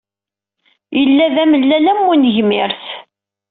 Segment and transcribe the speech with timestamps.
[0.99, 2.83] Yella d amellal am unegmirs.